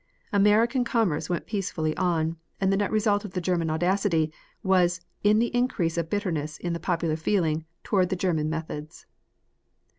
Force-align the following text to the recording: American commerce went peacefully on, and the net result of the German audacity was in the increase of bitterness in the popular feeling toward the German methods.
American 0.33 0.83
commerce 0.83 1.29
went 1.29 1.45
peacefully 1.45 1.95
on, 1.95 2.35
and 2.59 2.73
the 2.73 2.77
net 2.77 2.89
result 2.89 3.23
of 3.23 3.33
the 3.33 3.39
German 3.39 3.69
audacity 3.69 4.33
was 4.63 5.01
in 5.23 5.37
the 5.37 5.53
increase 5.55 5.95
of 5.95 6.09
bitterness 6.09 6.57
in 6.57 6.73
the 6.73 6.79
popular 6.79 7.15
feeling 7.15 7.65
toward 7.83 8.09
the 8.09 8.15
German 8.15 8.49
methods. 8.49 9.05